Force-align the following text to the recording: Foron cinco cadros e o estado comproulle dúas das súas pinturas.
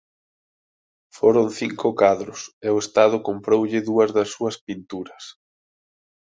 Foron 1.17 1.47
cinco 1.59 1.87
cadros 2.01 2.39
e 2.67 2.69
o 2.75 2.81
estado 2.85 3.17
comproulle 3.27 3.85
dúas 3.89 4.09
das 4.17 4.29
súas 4.35 4.55
pinturas. 4.67 5.23